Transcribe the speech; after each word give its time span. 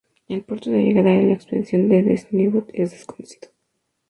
El 0.27 0.41
puerto 0.43 0.71
de 0.71 0.79
llegada 0.81 1.11
de 1.11 1.21
la 1.27 1.33
expedición 1.33 1.87
de 1.87 2.01
Dezhniov 2.01 2.65
es 2.73 2.89
desconocido. 2.89 3.49